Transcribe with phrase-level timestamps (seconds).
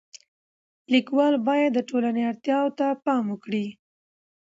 [0.93, 3.65] لیکوال باید د ټولنې اړتیاو ته پام وکړي.